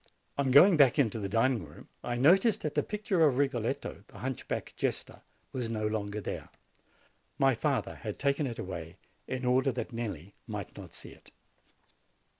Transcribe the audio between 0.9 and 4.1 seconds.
to the dining room, I noticed that the picture of Rigoletto,